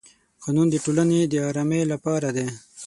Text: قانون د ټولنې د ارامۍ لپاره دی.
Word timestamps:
قانون 0.43 0.67
د 0.71 0.75
ټولنې 0.85 1.19
د 1.27 1.33
ارامۍ 1.49 1.81
لپاره 1.93 2.27
دی. 2.35 2.47